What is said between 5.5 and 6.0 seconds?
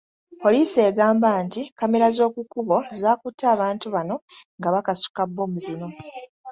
zino.